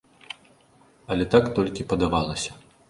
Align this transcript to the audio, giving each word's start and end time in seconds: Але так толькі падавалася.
Але 1.15 1.29
так 1.37 1.53
толькі 1.61 1.89
падавалася. 1.95 2.51